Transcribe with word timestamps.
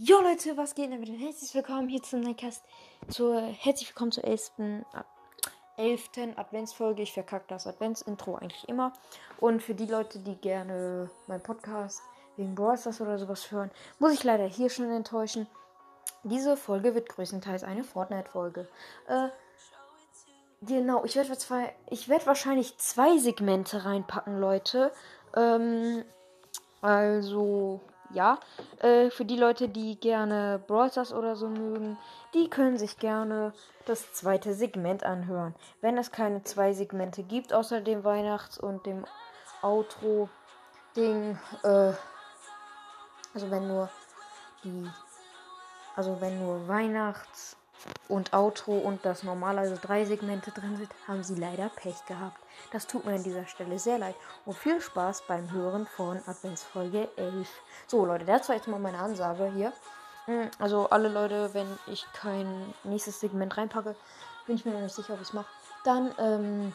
Jo 0.00 0.20
Leute, 0.20 0.56
was 0.56 0.76
geht 0.76 0.92
denn 0.92 1.00
mit 1.00 1.08
den 1.08 1.18
herzlich 1.18 1.52
willkommen 1.56 1.88
hier 1.88 2.00
zum 2.00 2.20
Nightcast. 2.20 2.64
Zur 3.08 3.40
herzlich 3.40 3.88
willkommen 3.88 4.12
zur 4.12 4.22
11. 4.22 4.52
11. 5.76 6.10
Adventsfolge. 6.36 7.02
Ich 7.02 7.12
verkacke 7.12 7.46
das 7.48 7.66
Adventsintro 7.66 8.36
eigentlich 8.36 8.68
immer. 8.68 8.92
Und 9.40 9.60
für 9.60 9.74
die 9.74 9.86
Leute, 9.86 10.20
die 10.20 10.36
gerne 10.36 11.10
meinen 11.26 11.42
Podcast 11.42 12.00
wegen 12.36 12.54
Brawl 12.54 12.78
Stars 12.78 13.00
oder 13.00 13.18
sowas 13.18 13.50
hören, 13.50 13.72
muss 13.98 14.12
ich 14.12 14.22
leider 14.22 14.46
hier 14.46 14.70
schon 14.70 14.88
enttäuschen. 14.88 15.48
Diese 16.22 16.56
Folge 16.56 16.94
wird 16.94 17.08
größtenteils 17.08 17.64
eine 17.64 17.82
Fortnite-Folge. 17.82 18.68
Äh, 19.08 19.30
genau, 20.62 21.04
ich 21.06 21.16
werde 21.16 21.28
werde 22.08 22.26
wahrscheinlich 22.26 22.78
zwei 22.78 23.18
Segmente 23.18 23.84
reinpacken, 23.84 24.38
Leute. 24.38 24.92
Ähm, 25.34 26.04
also 26.82 27.80
ja, 28.10 28.38
äh, 28.80 29.10
für 29.10 29.24
die 29.24 29.36
Leute, 29.36 29.68
die 29.68 29.98
gerne 29.98 30.60
Brawl 30.66 30.90
Stars 30.90 31.12
oder 31.12 31.36
so 31.36 31.48
mögen, 31.48 31.98
die 32.34 32.48
können 32.48 32.78
sich 32.78 32.98
gerne 32.98 33.52
das 33.86 34.12
zweite 34.12 34.54
Segment 34.54 35.04
anhören. 35.04 35.54
Wenn 35.80 35.98
es 35.98 36.10
keine 36.10 36.42
zwei 36.44 36.72
Segmente 36.72 37.22
gibt, 37.22 37.52
außer 37.52 37.80
dem 37.80 38.04
Weihnachts- 38.04 38.58
und 38.58 38.86
dem 38.86 39.04
Outro-Ding, 39.62 41.38
äh, 41.62 41.92
also 43.34 43.50
wenn 43.50 43.68
nur 43.68 43.90
die, 44.64 44.88
also 45.94 46.20
wenn 46.20 46.38
nur 46.38 46.66
Weihnachts- 46.66 47.57
und 48.08 48.32
Outro 48.32 48.78
und 48.78 49.04
das 49.04 49.22
normale, 49.22 49.60
also 49.60 49.76
drei 49.80 50.04
Segmente 50.04 50.50
drin 50.50 50.76
sind, 50.76 50.90
haben 51.06 51.22
sie 51.22 51.34
leider 51.34 51.68
Pech 51.68 52.04
gehabt. 52.06 52.38
Das 52.72 52.86
tut 52.86 53.04
mir 53.04 53.14
an 53.14 53.22
dieser 53.22 53.46
Stelle 53.46 53.78
sehr 53.78 53.98
leid. 53.98 54.14
Und 54.44 54.56
viel 54.56 54.80
Spaß 54.80 55.22
beim 55.28 55.50
Hören 55.52 55.86
von 55.86 56.18
Adventsfolge 56.26 57.08
11. 57.16 57.48
So, 57.86 58.04
Leute, 58.04 58.24
das 58.24 58.48
war 58.48 58.56
jetzt 58.56 58.68
mal 58.68 58.80
meine 58.80 58.98
Ansage 58.98 59.52
hier. 59.54 59.72
Hm, 60.26 60.50
also, 60.58 60.90
alle 60.90 61.08
Leute, 61.08 61.54
wenn 61.54 61.78
ich 61.86 62.04
kein 62.12 62.74
nächstes 62.84 63.20
Segment 63.20 63.56
reinpacke, 63.56 63.96
bin 64.46 64.56
ich 64.56 64.64
mir 64.64 64.72
noch 64.72 64.80
nicht 64.80 64.94
sicher, 64.94 65.14
ob 65.14 65.20
ich 65.20 65.28
es 65.28 65.32
mache. 65.32 65.46
Dann, 65.84 66.14
ähm, 66.18 66.74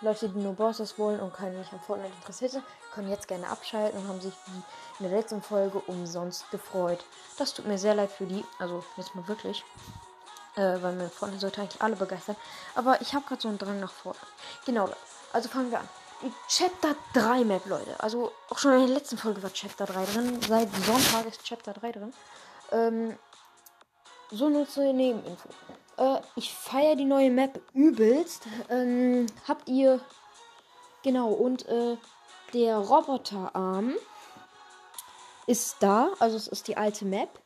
Leute, 0.00 0.28
die 0.28 0.40
nur 0.40 0.54
Bosses 0.54 0.98
wollen 0.98 1.20
und 1.20 1.32
keine 1.32 1.58
mich 1.58 1.72
an 1.72 1.78
Fortnite 1.78 2.12
interessiert 2.12 2.50
sind, 2.50 2.64
können 2.92 3.08
jetzt 3.08 3.28
gerne 3.28 3.48
abschalten 3.48 4.00
und 4.00 4.08
haben 4.08 4.20
sich 4.20 4.34
wie 4.46 4.62
in 5.04 5.10
der 5.10 5.16
letzten 5.16 5.40
Folge 5.42 5.78
umsonst 5.86 6.50
gefreut. 6.50 7.04
Das 7.38 7.54
tut 7.54 7.66
mir 7.68 7.78
sehr 7.78 7.94
leid 7.94 8.10
für 8.10 8.26
die. 8.26 8.44
Also, 8.58 8.82
jetzt 8.96 9.14
mal 9.14 9.28
wirklich. 9.28 9.64
Äh, 10.54 10.82
weil 10.82 10.92
mir 10.92 11.08
Fortnite 11.08 11.40
sollte 11.40 11.62
eigentlich 11.62 11.80
alle 11.80 11.96
begeistern. 11.96 12.36
Aber 12.74 13.00
ich 13.00 13.14
habe 13.14 13.24
gerade 13.26 13.40
so 13.40 13.48
einen 13.48 13.58
Drang 13.58 13.80
nach 13.80 13.92
vorne. 13.92 14.18
Genau, 14.66 14.88
also 15.32 15.48
fangen 15.48 15.70
wir 15.70 15.80
an. 15.80 15.88
Die 16.22 16.32
Chapter 16.48 16.94
3 17.14 17.44
Map, 17.44 17.66
Leute. 17.66 17.98
Also 17.98 18.32
auch 18.50 18.58
schon 18.58 18.74
in 18.74 18.86
der 18.86 18.96
letzten 18.96 19.18
Folge 19.18 19.42
war 19.42 19.52
Chapter 19.52 19.86
3 19.86 20.04
drin. 20.04 20.40
Seit 20.46 20.68
Sonntag 20.84 21.26
ist 21.26 21.42
Chapter 21.42 21.72
3 21.72 21.92
drin. 21.92 22.12
Ähm, 22.70 23.18
so 24.30 24.46
eine 24.46 24.92
Nebeninfo. 24.92 25.48
Äh, 25.96 26.20
ich 26.36 26.52
feiere 26.54 26.96
die 26.96 27.04
neue 27.04 27.30
Map 27.30 27.60
übelst. 27.72 28.46
Ähm, 28.68 29.26
habt 29.48 29.68
ihr. 29.68 30.00
Genau, 31.02 31.30
und 31.30 31.66
äh, 31.66 31.96
der 32.52 32.76
Roboterarm 32.76 33.94
ist 35.46 35.76
da. 35.80 36.10
Also 36.20 36.36
es 36.36 36.46
ist 36.46 36.68
die 36.68 36.76
alte 36.76 37.04
Map, 37.04 37.40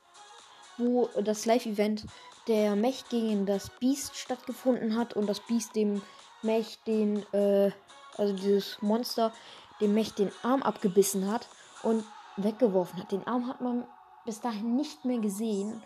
wo 0.77 1.09
das 1.23 1.47
Live-Event 1.47 2.05
der 2.49 2.77
Mech 2.77 3.05
gegen 3.09 3.47
das 3.47 3.71
Biest 3.71 4.17
stattgefunden 4.17 4.97
hat 4.97 5.15
und 5.15 5.27
das 5.27 5.41
Biest 5.41 5.75
dem 5.75 6.03
Mech 6.43 6.79
den, 6.87 7.25
äh, 7.33 7.71
also 8.17 8.35
dieses 8.35 8.81
Monster, 8.83 9.33
dem 9.81 9.95
Mech 9.95 10.15
den 10.15 10.31
Arm 10.43 10.63
abgebissen 10.63 11.31
hat 11.31 11.49
und 11.83 12.05
weggeworfen 12.37 13.01
hat. 13.01 13.13
Den 13.13 13.27
Arm 13.27 13.47
hat 13.49 13.61
man 13.61 13.87
bis 14.25 14.41
dahin 14.41 14.77
nicht 14.77 15.05
mehr 15.05 15.19
gesehen. 15.19 15.83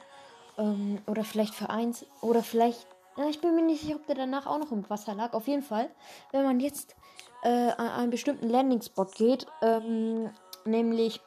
Ähm, 0.59 1.01
oder 1.07 1.25
vielleicht 1.25 1.55
vereins, 1.55 2.05
oder 2.21 2.43
vielleicht, 2.43 2.87
ja, 3.17 3.29
ich 3.29 3.41
bin 3.41 3.55
mir 3.55 3.63
nicht 3.63 3.83
sicher, 3.83 3.97
ob 3.97 4.07
der 4.07 4.17
danach 4.17 4.47
auch 4.47 4.59
noch 4.59 4.73
im 4.73 4.89
Wasser 4.91 5.15
lag. 5.15 5.33
Auf 5.33 5.47
jeden 5.47 5.63
Fall, 5.63 5.91
wenn 6.33 6.45
man 6.45 6.61
jetzt 6.61 6.97
äh, 7.43 7.71
an 7.71 7.89
einen 7.89 8.11
bestimmten 8.11 8.49
Landing-Spot 8.49 9.07
geht, 9.15 9.47
ähm, 9.63 10.31
nämlich 10.65 11.21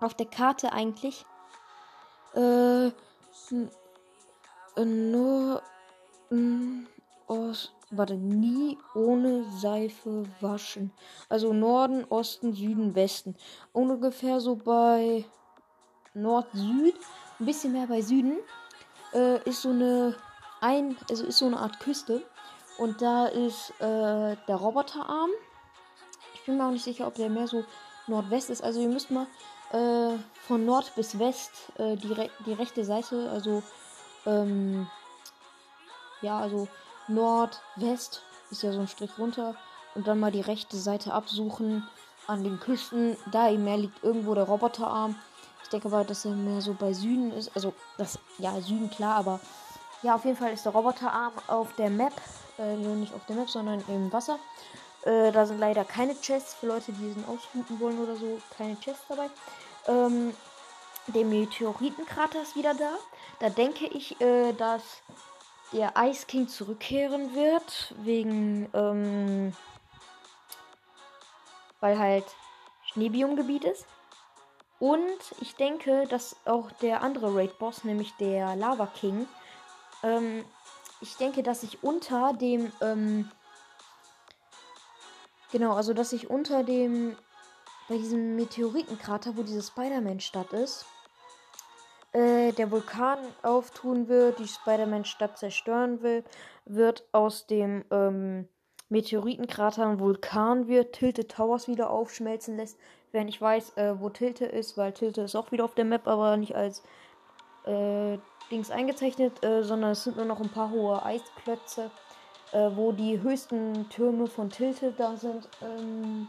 auf 0.00 0.14
der 0.14 0.26
Karte 0.26 0.72
eigentlich, 0.72 1.24
äh, 2.34 2.90
nur 4.84 5.62
aus, 7.26 7.72
warte, 7.90 8.14
nie 8.14 8.78
ohne 8.94 9.44
Seife 9.58 10.24
waschen. 10.40 10.92
Also 11.28 11.52
Norden, 11.52 12.04
Osten, 12.08 12.52
Süden, 12.52 12.94
Westen. 12.94 13.36
Ungefähr 13.72 14.40
so 14.40 14.56
bei 14.56 15.24
Nord-Süd, 16.14 16.94
ein 17.40 17.46
bisschen 17.46 17.72
mehr 17.72 17.86
bei 17.86 18.00
Süden, 18.00 18.38
äh, 19.14 19.42
ist 19.48 19.62
so 19.62 19.70
eine 19.70 20.14
ein, 20.60 20.96
also 21.08 21.24
ist 21.24 21.38
so 21.38 21.46
eine 21.46 21.58
Art 21.58 21.80
Küste. 21.80 22.22
Und 22.78 23.02
da 23.02 23.26
ist 23.26 23.70
äh, 23.80 24.36
der 24.46 24.56
Roboterarm. 24.56 25.30
Ich 26.34 26.44
bin 26.44 26.56
mir 26.56 26.66
auch 26.66 26.70
nicht 26.70 26.84
sicher, 26.84 27.06
ob 27.06 27.14
der 27.14 27.28
mehr 27.28 27.48
so 27.48 27.64
Nordwest 28.06 28.50
ist. 28.50 28.62
Also 28.62 28.80
ihr 28.80 28.88
müsst 28.88 29.10
mal 29.10 29.26
äh, 29.72 30.16
von 30.46 30.64
Nord 30.64 30.94
bis 30.94 31.18
West 31.18 31.72
äh, 31.76 31.96
die, 31.96 32.12
re 32.12 32.30
die 32.46 32.52
rechte 32.52 32.84
Seite, 32.84 33.28
also 33.30 33.62
ähm, 34.26 34.88
ja, 36.20 36.38
also 36.38 36.68
Nordwest 37.08 38.22
ist 38.50 38.62
ja 38.62 38.72
so 38.72 38.80
ein 38.80 38.88
Strich 38.88 39.10
runter 39.18 39.54
und 39.94 40.06
dann 40.06 40.20
mal 40.20 40.32
die 40.32 40.40
rechte 40.40 40.76
Seite 40.76 41.12
absuchen 41.12 41.86
an 42.26 42.44
den 42.44 42.60
Küsten. 42.60 43.16
Da 43.32 43.48
im 43.48 43.64
Meer 43.64 43.78
liegt 43.78 44.02
irgendwo 44.02 44.34
der 44.34 44.44
Roboterarm. 44.44 45.16
Ich 45.62 45.68
denke 45.68 45.88
aber, 45.88 46.04
dass 46.04 46.24
er 46.24 46.32
mehr 46.32 46.60
so 46.60 46.74
bei 46.74 46.92
Süden 46.92 47.32
ist. 47.32 47.54
Also, 47.54 47.74
das, 47.96 48.18
ja, 48.38 48.60
Süden 48.60 48.90
klar, 48.90 49.16
aber 49.16 49.40
ja, 50.02 50.14
auf 50.14 50.24
jeden 50.24 50.36
Fall 50.36 50.52
ist 50.52 50.64
der 50.64 50.72
Roboterarm 50.72 51.32
auf 51.48 51.74
der 51.76 51.90
Map. 51.90 52.12
Äh, 52.58 52.76
nicht 52.76 53.12
auf 53.14 53.24
der 53.26 53.36
Map, 53.36 53.50
sondern 53.50 53.82
im 53.88 54.12
Wasser. 54.12 54.38
Äh, 55.02 55.32
da 55.32 55.46
sind 55.46 55.58
leider 55.58 55.84
keine 55.84 56.14
Chests 56.14 56.54
für 56.54 56.66
Leute, 56.66 56.92
die 56.92 57.08
diesen 57.08 57.24
ausfluten 57.26 57.80
wollen 57.80 57.98
oder 57.98 58.16
so. 58.16 58.40
Keine 58.56 58.78
Chests 58.80 59.04
dabei. 59.08 59.28
Ähm, 59.86 60.34
der 61.14 61.24
Meteoritenkrater 61.24 62.42
ist 62.42 62.56
wieder 62.56 62.74
da. 62.74 62.92
Da 63.40 63.50
denke 63.50 63.86
ich, 63.86 64.20
äh, 64.20 64.52
dass 64.52 64.82
der 65.72 65.92
Ice 65.96 66.26
King 66.26 66.48
zurückkehren 66.48 67.34
wird. 67.34 67.94
Wegen, 67.98 68.68
ähm, 68.74 69.52
weil 71.80 71.98
halt 71.98 72.24
Schneebiumgebiet 72.92 73.64
ist. 73.64 73.86
Und 74.78 75.18
ich 75.40 75.56
denke, 75.56 76.06
dass 76.08 76.36
auch 76.44 76.70
der 76.70 77.02
andere 77.02 77.34
Raid-Boss, 77.34 77.84
nämlich 77.84 78.14
der 78.16 78.54
Lava 78.54 78.86
King, 78.86 79.26
ähm, 80.02 80.44
ich 81.00 81.16
denke, 81.16 81.42
dass 81.42 81.62
ich 81.62 81.82
unter 81.82 82.32
dem, 82.32 82.72
ähm, 82.80 83.30
genau, 85.50 85.74
also 85.74 85.94
dass 85.94 86.12
ich 86.12 86.30
unter 86.30 86.62
dem, 86.62 87.16
bei 87.88 87.96
diesem 87.96 88.36
Meteoritenkrater, 88.36 89.36
wo 89.36 89.42
diese 89.42 89.62
Spider-Man-Stadt 89.62 90.52
ist, 90.52 90.86
äh, 92.12 92.52
der 92.52 92.70
Vulkan 92.70 93.18
auftun 93.42 94.08
wird, 94.08 94.38
die 94.38 94.48
Spider-Man-Stadt 94.48 95.38
zerstören 95.38 96.02
will, 96.02 96.24
wird 96.64 97.04
aus 97.12 97.46
dem 97.46 97.84
ähm, 97.90 98.48
Meteoritenkrater 98.88 99.86
ein 99.86 100.00
Vulkan 100.00 100.68
wird, 100.68 100.94
Tilted 100.94 101.30
Towers 101.30 101.68
wieder 101.68 101.90
aufschmelzen 101.90 102.56
lässt. 102.56 102.78
Wenn 103.12 103.28
ich 103.28 103.40
weiß, 103.40 103.76
äh, 103.76 104.00
wo 104.00 104.08
Tilte 104.08 104.46
ist, 104.46 104.76
weil 104.78 104.92
Tilte 104.92 105.22
ist 105.22 105.36
auch 105.36 105.52
wieder 105.52 105.64
auf 105.64 105.74
der 105.74 105.84
Map, 105.84 106.06
aber 106.06 106.36
nicht 106.36 106.56
als 106.56 106.82
äh, 107.64 108.18
Dings 108.50 108.70
eingezeichnet, 108.70 109.44
äh, 109.44 109.62
sondern 109.62 109.92
es 109.92 110.04
sind 110.04 110.16
nur 110.16 110.24
noch 110.24 110.40
ein 110.40 110.48
paar 110.48 110.70
hohe 110.70 111.02
Eisklötze, 111.04 111.90
äh, 112.52 112.70
wo 112.74 112.92
die 112.92 113.20
höchsten 113.20 113.88
Türme 113.90 114.26
von 114.26 114.48
Tilte 114.48 114.92
da 114.92 115.16
sind. 115.16 115.48
Ähm, 115.60 116.28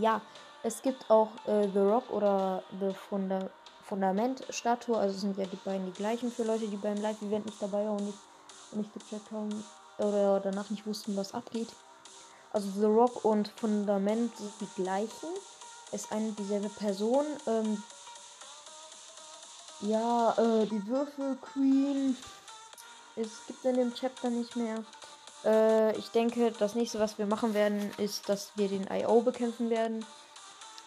ja, 0.00 0.20
es 0.64 0.82
gibt 0.82 1.08
auch 1.10 1.28
äh, 1.46 1.68
The 1.68 1.78
Rock 1.78 2.10
oder 2.10 2.64
The 2.80 2.92
Funda 2.92 3.50
Fundamentstatue. 3.88 4.96
Also 4.96 5.18
sind 5.18 5.38
ja 5.38 5.46
die 5.46 5.56
beiden 5.56 5.86
die 5.86 5.92
gleichen 5.92 6.30
für 6.30 6.44
Leute, 6.44 6.66
die 6.68 6.76
beim 6.76 7.00
Live-Event 7.00 7.46
nicht 7.46 7.60
dabei 7.60 7.84
waren 7.84 7.98
und 7.98 8.06
nicht, 8.06 8.18
nicht 8.72 8.92
gecheckt 8.92 9.30
haben 9.30 9.64
oder 9.98 10.40
danach 10.40 10.70
nicht 10.70 10.86
wussten, 10.86 11.16
was 11.16 11.34
abgeht. 11.34 11.68
Also 12.52 12.68
The 12.70 12.86
Rock 12.86 13.24
und 13.24 13.48
Fundament 13.56 14.36
sind 14.36 14.52
die 14.60 14.82
gleichen. 14.82 15.28
Ist 15.92 16.10
eine 16.10 16.32
dieselbe 16.32 16.68
Person. 16.68 17.24
Ähm, 17.46 17.82
ja, 19.80 20.32
äh, 20.32 20.66
die 20.66 20.86
Würfel 20.86 21.36
Queen. 21.36 22.16
Es 23.14 23.28
gibt 23.46 23.64
in 23.64 23.76
dem 23.76 23.94
Chapter 23.94 24.30
nicht 24.30 24.56
mehr. 24.56 24.84
Äh, 25.44 25.96
ich 25.96 26.08
denke, 26.10 26.52
das 26.58 26.74
nächste, 26.74 26.98
was 26.98 27.18
wir 27.18 27.26
machen 27.26 27.54
werden, 27.54 27.90
ist, 27.98 28.28
dass 28.28 28.52
wir 28.56 28.68
den 28.68 28.86
IO 28.90 29.20
bekämpfen 29.20 29.70
werden. 29.70 30.04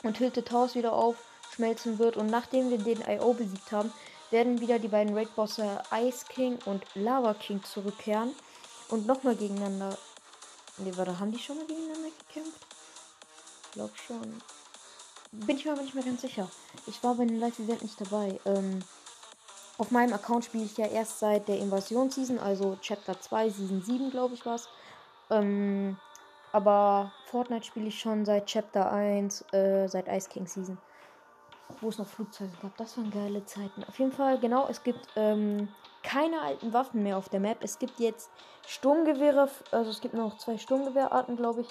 Und 0.04 0.18
Tilted 0.18 0.52
House 0.52 0.76
wieder 0.76 0.94
auf 0.94 1.16
schmelzen 1.60 2.00
wird. 2.00 2.16
Und 2.16 2.28
nachdem 2.28 2.70
wir 2.70 2.78
den 2.78 3.02
IO 3.02 3.34
besiegt 3.34 3.72
haben, 3.72 3.92
werden 4.32 4.62
wieder 4.62 4.80
die 4.80 4.88
beiden 4.88 5.16
Raid-Bosse 5.16 5.82
Ice 5.94 6.26
King 6.30 6.58
und 6.66 6.84
Lava 6.96 7.34
King 7.34 7.62
zurückkehren 7.64 8.32
und 8.90 9.06
nochmal 9.06 9.36
gegeneinander. 9.36 9.98
Ne, 10.78 10.96
warte, 10.98 11.20
haben 11.20 11.32
die 11.32 11.40
schon 11.40 11.58
mal 11.58 11.66
gegeneinander 11.66 12.10
gekämpft? 12.28 12.66
Ich 13.66 13.72
glaube 13.74 13.94
schon. 14.08 14.42
bin 15.32 15.58
ich 15.58 15.66
mir 15.66 15.74
aber 15.74 15.82
nicht 15.82 15.96
mehr 15.96 16.04
ganz 16.04 16.22
sicher. 16.22 16.50
Ich 16.88 17.04
war 17.04 17.16
bei 17.16 17.26
dem 17.26 17.40
Live-Event 17.40 17.82
nicht 17.82 18.00
dabei. 18.00 18.40
Ähm, 18.46 18.80
auf 19.78 19.92
meinem 19.92 20.14
Account 20.14 20.46
spiele 20.46 20.64
ich 20.64 20.78
ja 20.78 20.88
erst 20.88 21.20
seit 21.20 21.48
der 21.48 21.60
Invasion-Season, 21.60 22.40
also 22.40 22.78
Chapter 22.82 23.20
2, 23.20 23.50
Season 23.50 23.82
7, 23.82 24.12
glaube 24.12 24.36
ich, 24.36 24.46
was. 24.46 24.70
Ähm, 25.30 25.98
aber 26.52 27.12
Fortnite 27.28 27.66
spiele 27.66 27.88
ich 27.88 28.00
schon 28.00 28.26
seit 28.26 28.48
Chapter 28.48 28.92
1, 28.92 29.54
äh, 29.54 29.88
seit 29.88 30.08
Ice 30.08 30.30
King 30.30 30.48
Season. 30.48 30.78
Wo 31.82 31.90
es 31.90 31.98
noch 31.98 32.08
Flugzeuge 32.08 32.52
gab. 32.62 32.76
Das 32.78 32.98
waren 32.98 33.12
geile 33.12 33.46
Zeiten. 33.46 33.84
Auf 33.86 34.00
jeden 34.00 34.12
Fall, 34.12 34.40
genau, 34.40 34.68
es 34.68 34.84
gibt 34.84 35.08
ähm, 35.16 35.70
keine 36.04 36.42
alten 36.42 36.74
Waffen 36.74 37.04
mehr 37.04 37.18
auf 37.18 37.30
der 37.30 37.40
Map. 37.40 37.60
Es 37.62 37.80
gibt 37.80 38.00
jetzt 38.00 38.30
Sturmgewehre, 38.68 39.50
also 39.72 39.90
es 39.90 40.02
gibt 40.02 40.14
noch 40.14 40.38
zwei 40.38 40.58
Sturmgewehrarten, 40.58 41.36
glaube 41.38 41.62
ich. 41.62 41.68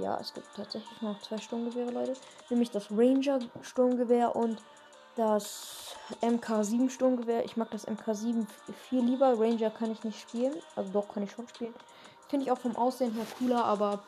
Ja, 0.00 0.18
es 0.20 0.32
gibt 0.34 0.46
tatsächlich 0.56 1.02
noch 1.02 1.20
zwei 1.20 1.38
Sturmgewehre, 1.38 1.90
Leute. 1.90 2.14
Nämlich 2.50 2.70
das 2.70 2.90
Ranger 2.90 3.38
Sturmgewehr 3.62 4.34
und 4.34 4.60
das 5.16 5.96
MK7 6.22 6.90
Sturmgewehr. 6.90 7.44
Ich 7.44 7.56
mag 7.56 7.70
das 7.70 7.86
MK7 7.86 8.46
viel 8.88 9.04
lieber. 9.04 9.38
Ranger 9.38 9.70
kann 9.70 9.92
ich 9.92 10.02
nicht 10.04 10.20
spielen. 10.20 10.54
Also 10.74 10.90
doch, 10.92 11.08
kann 11.08 11.22
ich 11.22 11.32
schon 11.32 11.48
spielen. 11.48 11.74
Finde 12.28 12.46
ich 12.46 12.52
auch 12.52 12.58
vom 12.58 12.76
Aussehen 12.76 13.12
her 13.12 13.26
cooler, 13.38 13.64
aber 13.64 14.02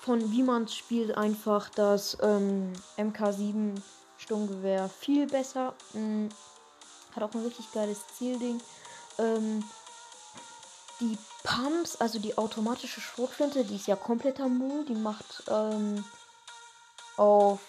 von 0.00 0.30
wie 0.32 0.42
man 0.42 0.64
es 0.64 0.74
spielt, 0.74 1.16
einfach 1.16 1.70
das 1.70 2.16
ähm, 2.22 2.72
MK7 2.98 3.80
Sturmgewehr 4.24 4.88
viel 4.88 5.26
besser. 5.26 5.74
Mhm. 5.92 6.30
Hat 7.14 7.22
auch 7.22 7.34
ein 7.34 7.44
richtig 7.44 7.70
geiles 7.72 8.00
Zielding. 8.16 8.60
Ähm, 9.18 9.62
die 11.00 11.18
Pumps, 11.42 11.96
also 11.96 12.18
die 12.18 12.38
automatische 12.38 13.00
Schrotflinte, 13.00 13.64
die 13.64 13.76
ist 13.76 13.86
ja 13.86 13.96
kompletter 13.96 14.48
Müll. 14.48 14.84
Die 14.86 14.94
macht 14.94 15.44
ähm, 15.48 16.04
auf 17.16 17.60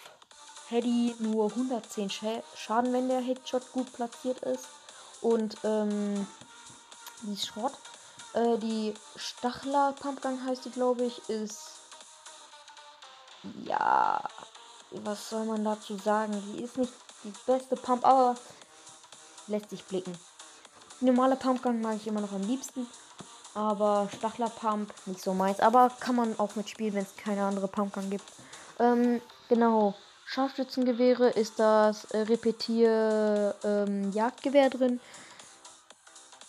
Heady 0.70 1.16
nur 1.20 1.52
110 1.52 2.10
Schaden, 2.10 2.94
wenn 2.94 3.10
der 3.10 3.20
Headshot 3.20 3.72
gut 3.74 3.92
platziert 3.94 4.40
ist. 4.40 4.68
Und 5.22 5.58
ähm, 5.64 6.26
die 7.24 7.34
ist 7.34 7.48
Schrott. 7.48 7.74
Äh, 8.34 8.58
die 8.60 8.94
Stachler 9.18 9.94
Pumpgun 10.00 10.44
heißt 10.46 10.66
die, 10.66 10.72
glaube 10.72 11.04
ich, 11.04 11.28
ist. 11.30 11.62
Ja. 13.64 14.24
Was 14.92 15.30
soll 15.30 15.46
man 15.46 15.64
dazu 15.64 15.98
sagen? 15.98 16.34
Die 16.54 16.64
ist 16.64 16.78
nicht 16.78 16.94
die 17.24 17.34
beste 17.46 17.76
Pump, 17.76 18.06
aber 18.06 18.36
lässt 19.48 19.70
sich 19.70 19.84
blicken. 19.86 20.18
Die 21.02 21.06
normale 21.06 21.36
Pumpgun 21.36 21.82
mag 21.82 21.98
ich 21.98 22.08
immer 22.08 22.22
noch 22.22 22.32
am 22.32 22.42
liebsten. 22.42 22.88
Aber 23.54 24.10
Stachler 24.18 24.50
Pump 24.50 24.94
nicht 25.06 25.22
so 25.22 25.34
meins. 25.34 25.60
Aber 25.60 25.92
kann 26.00 26.16
man 26.16 26.38
auch 26.40 26.56
mitspielen, 26.56 26.94
wenn 26.94 27.04
es 27.04 27.16
keine 27.16 27.46
andere 27.46 27.68
Pumpgun 27.68 28.10
gibt. 28.10 28.26
Ähm, 28.80 29.22
genau. 29.50 29.96
Scharfschützengewehre 30.26 31.30
ist 31.30 31.60
das 31.60 32.06
äh, 32.06 32.22
Repetier 32.22 33.56
ähm, 33.64 34.12
drin. 34.12 35.00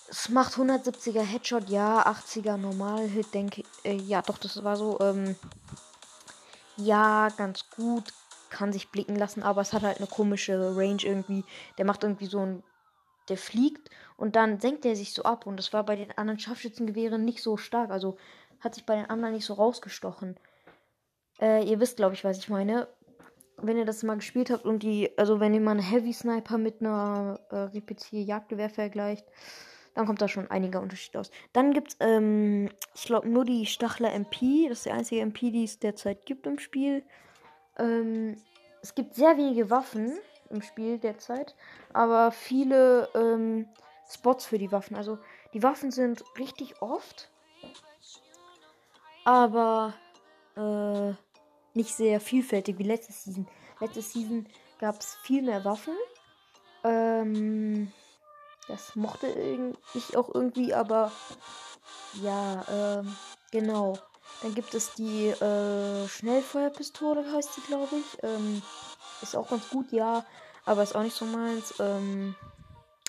Es 0.09 0.29
macht 0.29 0.55
170er 0.55 1.21
Headshot, 1.21 1.69
ja, 1.69 2.07
80er 2.07 2.57
Normal-Hit, 2.57 3.35
denke 3.35 3.63
ich. 3.63 3.85
Äh, 3.85 3.97
ja, 3.97 4.23
doch, 4.23 4.39
das 4.39 4.63
war 4.65 4.77
so. 4.77 4.99
Ähm, 5.01 5.37
ja, 6.77 7.29
ganz 7.37 7.65
gut. 7.77 8.05
Kann 8.51 8.73
sich 8.73 8.91
blicken 8.91 9.17
lassen, 9.17 9.43
aber 9.43 9.61
es 9.61 9.73
hat 9.73 9.83
halt 9.83 9.99
eine 9.99 10.07
komische 10.07 10.77
Range 10.77 11.03
irgendwie. 11.03 11.45
Der 11.79 11.85
macht 11.85 12.03
irgendwie 12.03 12.27
so 12.27 12.41
ein. 12.41 12.63
Der 13.29 13.37
fliegt 13.37 13.91
und 14.17 14.37
dann 14.37 14.61
senkt 14.61 14.85
er 14.85 14.95
sich 14.95 15.13
so 15.13 15.25
ab. 15.25 15.47
Und 15.47 15.57
das 15.57 15.73
war 15.73 15.85
bei 15.85 15.97
den 15.97 16.17
anderen 16.17 16.39
Scharfschützengewehren 16.39 17.25
nicht 17.25 17.43
so 17.43 17.57
stark. 17.57 17.91
Also 17.91 18.17
hat 18.61 18.75
sich 18.77 18.87
bei 18.87 18.95
den 18.95 19.11
anderen 19.11 19.35
nicht 19.35 19.45
so 19.45 19.55
rausgestochen. 19.55 20.37
Äh, 21.41 21.65
ihr 21.69 21.81
wisst, 21.81 21.97
glaube 21.97 22.15
ich, 22.15 22.25
was 22.25 22.39
ich 22.39 22.49
meine. 22.49 22.89
Wenn 23.59 23.79
ihr 23.79 23.85
das 23.85 24.03
mal 24.03 24.17
gespielt 24.17 24.51
habt 24.51 24.65
und 24.65 24.83
die, 24.83 25.11
also 25.19 25.41
wenn 25.41 25.55
ihr 25.55 25.61
mal 25.61 25.73
einen 25.73 25.81
Heavy 25.81 26.13
Sniper 26.13 26.59
mit 26.59 26.81
einer 26.81 27.41
äh, 27.51 27.57
Repetier-Jagdgewehr 27.57 28.69
vergleicht, 28.69 29.27
dann 29.95 30.05
kommt 30.05 30.21
da 30.21 30.29
schon 30.29 30.51
einiger 30.51 30.83
Unterschied 30.83 31.17
aus. 31.17 31.31
Dann 31.55 31.73
gibt 31.73 31.89
es, 31.89 31.97
ähm, 32.01 32.69
ich 32.95 33.05
glaube, 33.05 33.29
nur 33.29 33.47
die 33.47 33.65
Stachler 33.65 34.13
MP. 34.13 34.67
Das 34.69 34.79
ist 34.79 34.87
die 34.87 34.91
einzige 34.91 35.23
MP, 35.23 35.51
die 35.51 35.65
es 35.65 35.79
derzeit 35.79 36.27
gibt 36.27 36.47
im 36.47 36.59
Spiel. 36.59 37.03
Ähm, 37.79 38.37
es 38.83 38.95
gibt 38.95 39.15
sehr 39.15 39.37
wenige 39.37 39.71
Waffen 39.71 40.13
im 40.51 40.63
Spiel 40.63 40.99
derzeit, 40.99 41.55
aber 41.93 42.31
viele 42.31 43.09
ähm, 43.15 43.69
Spots 44.09 44.47
für 44.47 44.59
die 44.59 44.73
Waffen. 44.73 44.97
Also 44.97 45.19
die 45.53 45.63
Waffen 45.63 45.91
sind 45.91 46.23
richtig 46.39 46.81
oft, 46.81 47.31
aber 49.25 49.95
äh, 50.57 51.13
nicht 51.75 51.95
sehr 51.95 52.21
vielfältig 52.21 52.79
wie 52.79 52.85
letzte 52.85 53.13
Season. 53.13 53.49
Letzte 53.81 54.03
Season 54.03 54.47
gab 54.79 55.01
es 55.01 55.17
viel 55.17 55.43
mehr 55.43 55.65
Waffen. 55.65 55.95
Ähm, 56.85 57.93
das 58.69 58.97
mochte 58.97 59.27
ich 59.95 60.17
auch 60.17 60.35
irgendwie, 60.35 60.75
aber 60.75 61.13
ja, 62.23 62.65
ähm, 62.71 63.17
genau. 63.51 63.99
Dann 64.43 64.55
gibt 64.55 64.75
es 64.75 64.95
die 64.95 65.29
äh, 65.29 66.09
Schnellfeuerpistole, 66.09 67.25
heißt 67.33 67.55
sie, 67.55 67.61
glaube 67.63 67.97
ich. 67.97 68.23
Ähm, 68.23 68.63
ist 69.23 69.37
auch 69.37 69.49
ganz 69.49 69.69
gut, 69.69 69.91
ja, 69.93 70.25
aber 70.65 70.83
ist 70.83 70.95
auch 70.95 71.03
nicht 71.03 71.17
so 71.17 71.25
meins. 71.25 71.75
Ähm, 71.81 72.35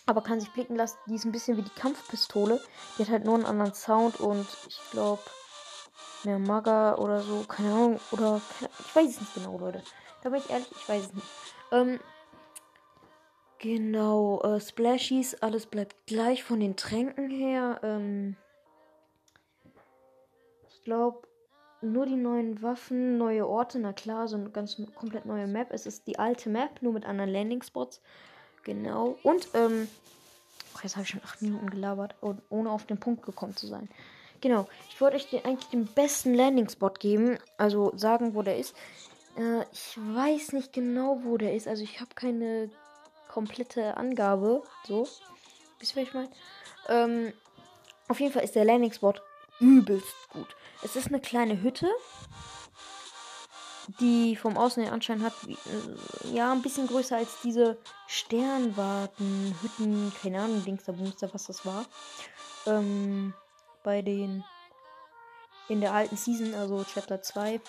aber 0.06 0.22
kann 0.22 0.40
sich 0.40 0.52
blicken 0.52 0.78
lassen. 0.78 0.98
Die 1.08 1.16
ist 1.16 1.26
ein 1.26 1.34
bisschen 1.34 1.58
wie 1.58 1.64
die 1.64 1.80
Kampfpistole. 1.80 2.62
Die 2.98 3.04
hat 3.04 3.10
halt 3.10 3.26
nur 3.26 3.36
einen 3.36 3.46
anderen 3.46 3.74
Sound 3.74 4.20
und 4.22 4.48
ich 4.68 4.80
glaube 4.92 5.22
mehr 6.24 6.40
Maga 6.40 6.96
oder 6.96 7.22
so. 7.22 7.44
Keine 7.44 7.74
Ahnung. 7.74 8.00
Oder 8.12 8.42
ich 8.62 8.96
weiß 8.96 9.10
es 9.10 9.20
nicht 9.20 9.34
genau, 9.36 9.58
Leute. 9.58 9.84
Da 10.24 10.30
bin 10.30 10.40
ich 10.40 10.50
ehrlich, 10.50 10.72
ich 10.72 10.90
weiß 10.90 11.04
es 11.08 11.14
nicht. 11.14 11.28
Ähm, 11.72 12.00
genau, 13.60 14.42
äh, 14.44 14.62
Splashies, 14.62 15.36
alles 15.36 15.66
bleibt 15.66 16.08
gleich 16.08 16.44
von 16.44 16.62
den 16.62 16.78
Tränken 16.78 17.30
her. 17.30 17.82
Ähm, 17.84 18.38
glaube, 20.88 21.28
nur 21.82 22.06
die 22.06 22.16
neuen 22.16 22.62
Waffen, 22.64 23.18
neue 23.18 23.46
Orte, 23.46 23.78
na 23.78 23.92
klar, 23.92 24.30
so 24.30 24.38
eine 24.38 24.50
ganz 24.50 24.82
komplett 24.96 25.26
neue 25.26 25.46
Map. 25.46 25.68
Es 25.72 25.86
ist 25.86 26.08
die 26.08 26.18
alte 26.18 26.50
Map, 26.50 26.82
nur 26.82 26.94
mit 26.94 27.06
anderen 27.06 27.30
Landing-Spots. 27.30 28.02
Genau. 28.64 29.18
Und, 29.22 29.50
ähm, 29.54 29.90
oh, 30.76 30.80
jetzt 30.82 30.96
habe 30.96 31.04
ich 31.04 31.10
schon 31.10 31.24
acht 31.24 31.42
Minuten 31.42 31.70
gelabert, 31.70 32.16
ohne 32.50 32.72
auf 32.72 32.86
den 32.86 33.00
Punkt 33.00 33.26
gekommen 33.26 33.56
zu 33.56 33.68
sein. 33.68 33.90
Genau. 34.40 34.68
Ich 34.90 35.02
wollte 35.02 35.18
euch 35.18 35.30
den, 35.30 35.44
eigentlich 35.44 35.70
den 35.70 35.88
besten 35.88 36.34
Landing-Spot 36.34 36.94
geben, 36.98 37.38
also 37.58 37.92
sagen, 37.96 38.34
wo 38.34 38.42
der 38.42 38.58
ist. 38.58 38.74
Äh, 39.38 39.64
ich 39.74 39.98
weiß 39.98 40.54
nicht 40.54 40.72
genau, 40.72 41.20
wo 41.24 41.38
der 41.38 41.54
ist. 41.54 41.68
Also 41.68 41.84
ich 41.84 42.00
habe 42.00 42.16
keine 42.16 42.72
komplette 43.28 43.98
Angabe. 43.98 44.64
So. 44.86 45.08
Wisst 45.80 45.96
ihr, 45.96 46.02
was 46.02 46.08
ich 46.08 46.14
meine? 46.14 46.30
Ähm, 46.88 47.34
auf 48.08 48.22
jeden 48.22 48.32
Fall 48.32 48.46
ist 48.46 48.56
der 48.56 48.66
Landing-Spot 48.66 49.16
übelst 49.60 50.16
gut. 50.30 50.56
Es 50.84 50.96
ist 50.96 51.08
eine 51.08 51.20
kleine 51.20 51.62
Hütte 51.62 51.90
die 54.00 54.36
vom 54.36 54.58
Außen 54.58 54.84
her 54.84 54.92
anscheinend 54.92 55.26
hat, 55.26 55.34
wie, 55.46 55.54
äh, 55.54 56.34
ja, 56.34 56.52
ein 56.52 56.62
bisschen 56.62 56.88
größer 56.88 57.18
als 57.18 57.42
diese 57.42 57.78
Sternwarten, 58.08 59.56
Hütten, 59.62 60.12
keine 60.22 60.42
Ahnung, 60.42 60.64
Dingster, 60.66 60.94
Bumster, 60.94 61.34
was 61.34 61.46
das 61.46 61.66
war. 61.66 61.86
Ähm, 62.66 63.34
bei 63.84 64.02
den, 64.02 64.44
in 65.70 65.80
der 65.82 65.94
alten 65.94 66.18
Season, 66.18 66.54
also 66.54 66.84
Chapter 66.84 67.22
2. 67.22 67.62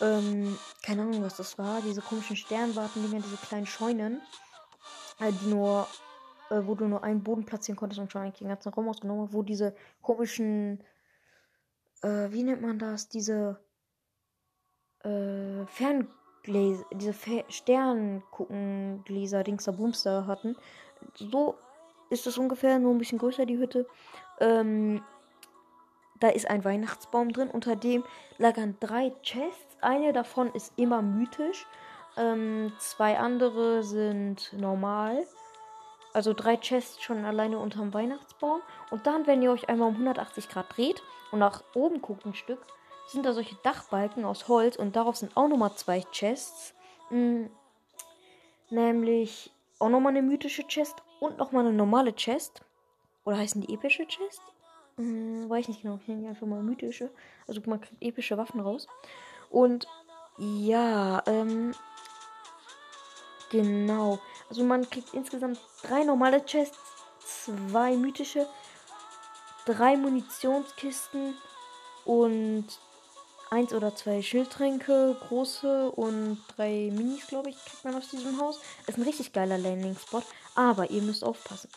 Ähm, 0.00 0.58
keine 0.82 1.02
Ahnung, 1.02 1.22
was 1.22 1.36
das 1.36 1.56
war. 1.56 1.80
Diese 1.82 2.00
komischen 2.00 2.36
Sternwarten-Dinger, 2.36 3.22
diese 3.22 3.36
kleinen 3.36 3.66
Scheunen, 3.66 4.20
äh, 5.20 5.30
die 5.30 5.46
nur, 5.46 5.86
äh, 6.50 6.60
wo 6.64 6.74
du 6.74 6.86
nur 6.86 7.04
einen 7.04 7.22
Boden 7.22 7.46
platzieren 7.46 7.76
konntest 7.76 8.00
und 8.00 8.10
schon 8.10 8.22
eigentlich 8.22 8.38
den 8.38 8.48
ganzen 8.48 8.70
Raum 8.70 8.88
ausgenommen, 8.88 9.32
wo 9.32 9.42
diese 9.42 9.76
komischen, 10.02 10.82
äh, 12.04 12.30
wie 12.32 12.42
nennt 12.42 12.62
man 12.62 12.78
das, 12.78 13.08
diese 13.08 13.58
äh, 15.02 15.66
Ferngläser, 15.66 16.84
diese 16.92 17.12
Fer 17.14 17.44
Sternguckengläser, 17.48 19.42
Dingster 19.42 19.72
Boomster 19.72 20.26
hatten. 20.26 20.56
So 21.14 21.56
ist 22.10 22.26
das 22.26 22.36
ungefähr, 22.38 22.78
nur 22.78 22.94
ein 22.94 22.98
bisschen 22.98 23.18
größer 23.18 23.46
die 23.46 23.58
Hütte. 23.58 23.86
Ähm, 24.40 25.02
da 26.20 26.28
ist 26.28 26.48
ein 26.48 26.64
Weihnachtsbaum 26.64 27.32
drin, 27.32 27.50
unter 27.50 27.74
dem 27.74 28.04
lagern 28.38 28.76
drei 28.80 29.12
Chests. 29.22 29.76
Eine 29.80 30.12
davon 30.12 30.52
ist 30.52 30.72
immer 30.76 31.02
mythisch. 31.02 31.66
Ähm, 32.16 32.72
zwei 32.78 33.18
andere 33.18 33.82
sind 33.82 34.52
normal. 34.52 35.26
Also 36.12 36.32
drei 36.32 36.56
Chests 36.56 37.02
schon 37.02 37.24
alleine 37.24 37.58
unterm 37.58 37.92
Weihnachtsbaum. 37.92 38.60
Und 38.90 39.06
dann, 39.06 39.26
wenn 39.26 39.42
ihr 39.42 39.50
euch 39.50 39.68
einmal 39.68 39.88
um 39.88 39.94
180 39.94 40.48
Grad 40.48 40.76
dreht 40.76 41.02
und 41.34 41.40
nach 41.40 41.64
oben 41.74 42.00
guckt 42.00 42.24
ein 42.24 42.34
Stück, 42.34 42.64
sind 43.08 43.26
da 43.26 43.32
solche 43.32 43.56
Dachbalken 43.64 44.24
aus 44.24 44.46
Holz 44.46 44.76
und 44.76 44.94
darauf 44.94 45.16
sind 45.16 45.36
auch 45.36 45.48
nochmal 45.48 45.74
zwei 45.74 46.00
Chests. 46.12 46.74
Mhm. 47.10 47.50
Nämlich 48.70 49.50
auch 49.80 49.88
nochmal 49.88 50.12
eine 50.12 50.22
mythische 50.22 50.62
Chest 50.68 51.02
und 51.18 51.36
nochmal 51.38 51.66
eine 51.66 51.74
normale 51.74 52.14
Chest. 52.14 52.62
Oder 53.24 53.38
heißen 53.38 53.60
die 53.60 53.74
epische 53.74 54.06
Chest? 54.06 54.42
Hm, 54.96 55.50
weiß 55.50 55.66
nicht 55.66 55.82
genau. 55.82 55.98
Ich 56.00 56.06
nenne 56.06 56.28
einfach 56.28 56.46
mal 56.46 56.62
mythische. 56.62 57.10
Also 57.48 57.60
man 57.66 57.80
kriegt 57.80 58.00
epische 58.00 58.38
Waffen 58.38 58.60
raus. 58.60 58.86
Und 59.50 59.88
Ja, 60.38 61.20
ähm. 61.26 61.74
Genau. 63.50 64.20
Also 64.48 64.62
man 64.62 64.88
kriegt 64.88 65.12
insgesamt 65.14 65.58
drei 65.82 66.04
normale 66.04 66.44
Chests, 66.44 66.78
zwei 67.18 67.96
mythische, 67.96 68.46
drei 69.66 69.96
Munitionskisten 69.96 71.34
und 72.04 72.66
eins 73.50 73.72
oder 73.72 73.94
zwei 73.94 74.22
Schildtränke, 74.22 75.16
große 75.28 75.90
und 75.90 76.42
drei 76.56 76.90
Minis, 76.92 77.26
glaube 77.26 77.50
ich, 77.50 77.56
kriegt 77.64 77.84
man 77.84 77.94
aus 77.94 78.08
diesem 78.08 78.40
Haus. 78.40 78.60
Ist 78.86 78.98
ein 78.98 79.04
richtig 79.04 79.32
geiler 79.32 79.58
Landing-Spot, 79.58 80.22
aber 80.54 80.90
ihr 80.90 81.02
müsst 81.02 81.24
aufpassen. 81.24 81.70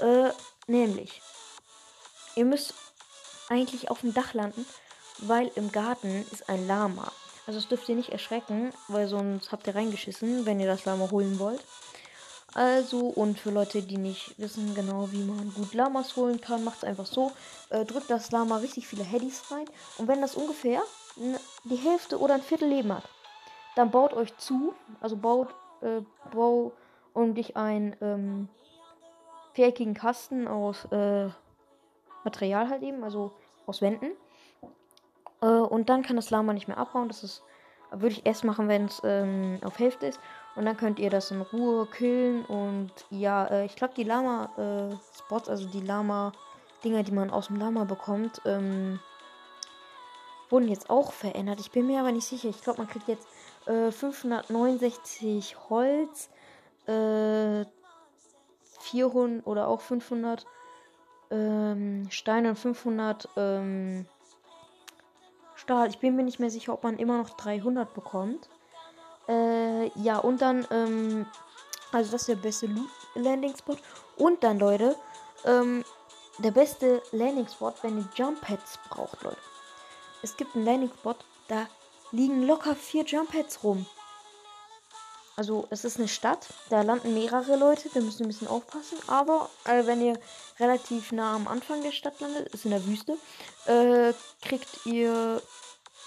Äh, 0.00 0.30
nämlich, 0.66 1.20
ihr 2.36 2.44
müsst 2.44 2.74
eigentlich 3.48 3.90
auf 3.90 4.00
dem 4.00 4.14
Dach 4.14 4.34
landen, 4.34 4.64
weil 5.18 5.50
im 5.54 5.72
Garten 5.72 6.26
ist 6.30 6.48
ein 6.48 6.66
Lama. 6.66 7.10
Also 7.46 7.58
das 7.58 7.68
dürft 7.68 7.88
ihr 7.88 7.96
nicht 7.96 8.10
erschrecken, 8.10 8.72
weil 8.88 9.08
sonst 9.08 9.50
habt 9.50 9.66
ihr 9.66 9.74
reingeschissen, 9.74 10.46
wenn 10.46 10.60
ihr 10.60 10.68
das 10.68 10.84
Lama 10.84 11.10
holen 11.10 11.38
wollt. 11.38 11.64
Also, 12.54 12.98
und 13.06 13.38
für 13.38 13.50
Leute, 13.50 13.82
die 13.82 13.96
nicht 13.96 14.36
wissen 14.38 14.74
genau, 14.74 15.12
wie 15.12 15.22
man 15.22 15.52
gut 15.54 15.72
Lamas 15.72 16.16
holen 16.16 16.40
kann, 16.40 16.64
macht 16.64 16.78
es 16.78 16.84
einfach 16.84 17.06
so. 17.06 17.32
Äh, 17.70 17.84
drückt 17.84 18.10
das 18.10 18.32
Lama 18.32 18.56
richtig 18.56 18.88
viele 18.88 19.04
Headies 19.04 19.50
rein. 19.50 19.66
Und 19.98 20.08
wenn 20.08 20.20
das 20.20 20.34
ungefähr 20.34 20.82
die 21.64 21.76
Hälfte 21.76 22.18
oder 22.18 22.34
ein 22.34 22.42
Viertel 22.42 22.68
Leben 22.68 22.92
hat, 22.92 23.04
dann 23.76 23.90
baut 23.90 24.12
euch 24.14 24.36
zu. 24.38 24.74
Also 25.00 25.16
baut, 25.16 25.48
äh, 25.80 26.00
bau 26.34 26.72
um 27.12 27.34
dich 27.34 27.56
einen 27.56 27.96
ähm, 28.00 28.48
viereckigen 29.52 29.94
Kasten 29.94 30.48
aus 30.48 30.86
äh, 30.90 31.28
Material 32.24 32.68
halt 32.68 32.82
eben, 32.82 33.04
also 33.04 33.32
aus 33.66 33.80
Wänden. 33.80 34.12
Äh, 35.40 35.46
und 35.46 35.88
dann 35.88 36.02
kann 36.02 36.16
das 36.16 36.30
Lama 36.30 36.52
nicht 36.52 36.68
mehr 36.68 36.78
abbauen. 36.78 37.08
Das 37.08 37.22
ist, 37.22 37.42
würde 37.90 38.14
ich 38.14 38.26
erst 38.26 38.44
machen, 38.44 38.68
wenn 38.68 38.86
es 38.86 39.00
ähm, 39.04 39.58
auf 39.64 39.78
Hälfte 39.78 40.06
ist. 40.06 40.20
Und 40.56 40.64
dann 40.64 40.76
könnt 40.76 40.98
ihr 40.98 41.10
das 41.10 41.30
in 41.30 41.40
Ruhe 41.40 41.86
killen. 41.86 42.44
Und 42.44 42.90
ja, 43.10 43.46
äh, 43.46 43.66
ich 43.66 43.76
glaube, 43.76 43.94
die 43.96 44.04
Lama-Spots, 44.04 45.48
äh, 45.48 45.50
also 45.50 45.68
die 45.68 45.80
Lama-Dinger, 45.80 47.02
die 47.02 47.12
man 47.12 47.30
aus 47.30 47.46
dem 47.46 47.56
Lama 47.56 47.84
bekommt, 47.84 48.42
ähm, 48.44 48.98
wurden 50.48 50.68
jetzt 50.68 50.90
auch 50.90 51.12
verändert. 51.12 51.60
Ich 51.60 51.70
bin 51.70 51.86
mir 51.86 52.00
aber 52.00 52.12
nicht 52.12 52.26
sicher. 52.26 52.48
Ich 52.48 52.62
glaube, 52.62 52.78
man 52.78 52.88
kriegt 52.88 53.08
jetzt 53.08 53.26
äh, 53.66 53.90
569 53.90 55.56
Holz, 55.70 56.28
äh, 56.86 57.64
400 58.80 59.46
oder 59.46 59.68
auch 59.68 59.80
500 59.80 60.46
ähm, 61.30 62.08
Steine 62.10 62.50
und 62.50 62.58
500 62.58 63.28
ähm, 63.36 64.06
Stahl. 65.54 65.88
Ich 65.88 65.98
bin 65.98 66.16
mir 66.16 66.24
nicht 66.24 66.40
mehr 66.40 66.50
sicher, 66.50 66.72
ob 66.72 66.82
man 66.82 66.98
immer 66.98 67.18
noch 67.18 67.30
300 67.30 67.94
bekommt. 67.94 68.48
Äh, 69.30 69.90
ja, 70.00 70.18
und 70.18 70.42
dann, 70.42 70.66
ähm, 70.72 71.26
also 71.92 72.10
das 72.10 72.22
ist 72.22 72.28
der 72.28 72.34
beste 72.34 72.68
Landing 73.14 73.56
Spot. 73.56 73.76
Und 74.16 74.42
dann, 74.42 74.58
Leute, 74.58 74.96
ähm, 75.44 75.84
der 76.38 76.50
beste 76.50 77.00
Landing 77.12 77.46
Spot, 77.46 77.72
wenn 77.82 77.98
ihr 77.98 78.08
Jump 78.16 78.40
Pads 78.40 78.78
braucht, 78.88 79.22
Leute. 79.22 79.36
Es 80.22 80.36
gibt 80.36 80.56
einen 80.56 80.64
Landing 80.64 80.90
Spot, 80.98 81.14
da 81.48 81.68
liegen 82.10 82.46
locker 82.46 82.74
vier 82.74 83.04
Jump 83.04 83.30
Pads 83.30 83.62
rum. 83.62 83.86
Also 85.36 85.66
es 85.70 85.84
ist 85.84 85.98
eine 85.98 86.08
Stadt, 86.08 86.48
da 86.68 86.82
landen 86.82 87.14
mehrere 87.14 87.56
Leute, 87.56 87.88
da 87.94 88.00
müssen 88.00 88.24
ein 88.24 88.28
bisschen 88.28 88.48
aufpassen. 88.48 88.98
Aber 89.06 89.48
äh, 89.64 89.86
wenn 89.86 90.04
ihr 90.04 90.18
relativ 90.58 91.12
nah 91.12 91.36
am 91.36 91.46
Anfang 91.48 91.82
der 91.82 91.92
Stadt 91.92 92.20
landet, 92.20 92.52
ist 92.52 92.64
in 92.64 92.72
der 92.72 92.84
Wüste, 92.84 93.16
äh, 93.66 94.12
kriegt 94.42 94.84
ihr, 94.84 95.40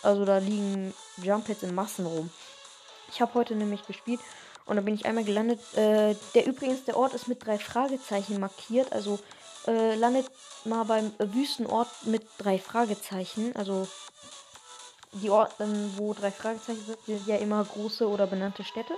also 0.04 0.26
da 0.26 0.38
liegen 0.38 0.94
Jump 1.18 1.48
Pads 1.48 1.64
in 1.64 1.74
Massen 1.74 2.06
rum. 2.06 2.30
Ich 3.14 3.22
habe 3.22 3.36
heute 3.36 3.56
nämlich 3.56 3.86
gespielt 3.86 4.20
und 4.66 4.76
da 4.76 4.82
bin 4.82 4.96
ich 4.96 5.06
einmal 5.06 5.24
gelandet. 5.24 5.60
Äh, 5.76 6.16
der 6.34 6.48
übrigens, 6.48 6.84
der 6.86 6.98
Ort 6.98 7.14
ist 7.14 7.28
mit 7.28 7.46
drei 7.46 7.60
Fragezeichen 7.60 8.40
markiert. 8.40 8.92
Also 8.92 9.20
äh, 9.68 9.94
landet 9.96 10.32
mal 10.66 10.84
beim 10.86 11.12
Wüstenort 11.20 11.90
mit 12.06 12.26
drei 12.40 12.58
Fragezeichen. 12.58 13.56
Also 13.56 13.88
die 15.12 15.30
Orte, 15.30 15.68
wo 15.98 16.16
drei 16.16 16.32
Fragezeichen 16.32 16.82
sind, 16.86 17.06
sind 17.06 17.28
ja 17.28 17.36
immer 17.36 17.64
große 17.64 18.08
oder 18.10 18.26
benannte 18.26 18.64
Städte. 18.64 18.96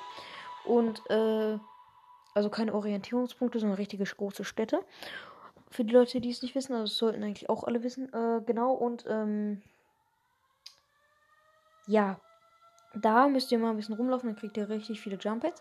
Und 0.63 1.01
äh, 1.10 1.57
also 2.34 2.50
keine 2.50 2.74
Orientierungspunkte, 2.74 3.60
sondern 3.60 3.75
richtige 3.75 4.05
große 4.05 4.45
Städte. 4.45 4.79
Für 5.69 5.84
die 5.84 5.93
Leute, 5.93 6.22
die 6.22 6.31
es 6.31 6.41
nicht 6.41 6.55
wissen, 6.55 6.74
also 6.74 6.86
sollten 6.86 7.22
eigentlich 7.22 7.50
auch 7.50 7.65
alle 7.65 7.84
wissen. 7.84 8.12
Äh, 8.13 8.41
genau, 8.45 8.72
und 8.72 9.03
ähm, 9.10 9.62
ja, 11.86 12.17
da 12.96 13.28
müsst 13.28 13.52
ihr 13.52 13.60
mal 13.60 13.72
ein 13.72 13.78
bisschen 13.78 13.96
rumlaufen, 13.96 14.30
dann 14.30 14.40
kriegt 14.40 14.58
ihr 14.58 14.70
richtig 14.70 15.02
viele 15.02 15.18
Jump 15.18 15.44
Pads. 15.44 15.60